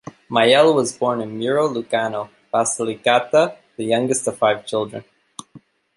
[0.29, 5.03] Majella was born in Muro Lucano, Basilicata, the youngest of five children.